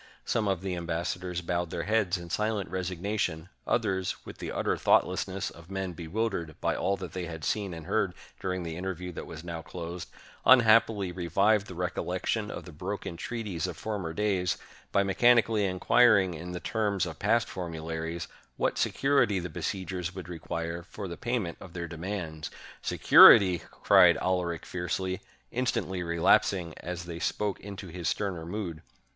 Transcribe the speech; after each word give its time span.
Some 0.25 0.47
of 0.47 0.61
the 0.61 0.75
ambassadors 0.75 1.41
bowed 1.41 1.69
their 1.69 1.83
heads 1.83 2.17
in 2.17 2.31
silent 2.31 2.71
resignation; 2.71 3.49
others, 3.67 4.15
with 4.25 4.39
the 4.39 4.51
utter 4.51 4.75
thoughtlessness 4.75 5.51
of 5.51 5.69
men 5.69 5.93
bewildered 5.93 6.55
by 6.59 6.75
all 6.75 6.97
that 6.97 7.11
they 7.13 7.25
had 7.25 7.45
seen 7.45 7.71
and 7.71 7.85
heard 7.85 8.15
during 8.39 8.63
the 8.63 8.75
interview 8.75 9.11
that 9.11 9.27
was 9.27 9.43
now 9.43 9.61
closed, 9.61 10.09
unhappily 10.43 11.11
revived 11.11 11.67
the 11.67 11.75
recollection 11.75 12.49
of 12.49 12.65
the 12.65 12.71
broken 12.71 13.15
treaties 13.15 13.67
of 13.67 13.77
former 13.77 14.11
days, 14.11 14.57
by 14.91 15.03
mechanically 15.03 15.65
inquiring, 15.65 16.33
in 16.33 16.51
the 16.51 16.59
terms 16.59 17.05
of 17.05 17.19
past 17.19 17.47
formularies, 17.47 18.27
what 18.57 18.79
security 18.79 19.37
the 19.37 19.49
besieg 19.51 19.93
ers 19.93 20.15
would 20.15 20.27
require 20.27 20.81
for 20.81 21.07
the 21.07 21.15
pajrment 21.15 21.57
of 21.59 21.73
their 21.73 21.87
demands. 21.87 22.49
"Security!" 22.81 23.59
cried 23.83 24.17
Alaric 24.17 24.65
fiercely, 24.65 25.21
instantly 25.51 26.01
relapsing 26.01 26.73
as 26.79 27.05
they 27.05 27.19
spoke 27.19 27.59
into 27.59 27.89
his 27.89 28.09
sterner 28.09 28.47
mood. 28.47 28.81